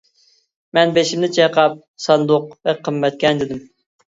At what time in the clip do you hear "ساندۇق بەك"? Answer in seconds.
2.07-2.83